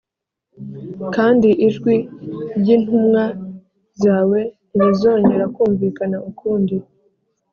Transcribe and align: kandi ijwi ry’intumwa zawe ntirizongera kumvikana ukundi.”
kandi 1.15 1.49
ijwi 1.67 1.95
ry’intumwa 2.59 3.23
zawe 4.03 4.39
ntirizongera 4.75 5.45
kumvikana 5.55 6.17
ukundi.” 6.31 6.77